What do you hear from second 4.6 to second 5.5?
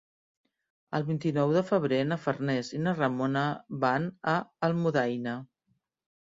Almudaina.